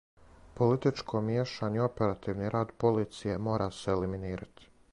[0.59, 4.71] Политичко мијешање у оперативни рад полиције мора се елиминирати.